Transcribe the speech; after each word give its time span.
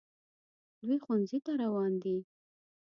دوی 0.81 0.97
ښوونځي 1.03 1.39
ته 1.45 1.51
روان 1.63 1.91
دي 2.03 2.17